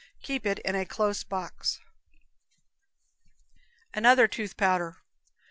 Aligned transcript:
Keep 0.23 0.47
it 0.47 0.57
in 0.57 0.73
a 0.73 0.83
close 0.83 1.23
box. 1.23 1.79
Another 3.93 4.27
Tooth 4.27 4.57
Powder. 4.57 4.97